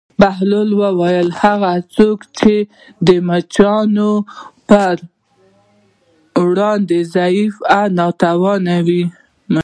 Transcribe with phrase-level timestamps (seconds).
[0.19, 2.53] بهلول وویل: هغه څوک چې
[3.07, 4.11] د مچانو
[4.69, 4.95] پر
[6.47, 9.03] وړاندې ضعیف او ناتوانه وي.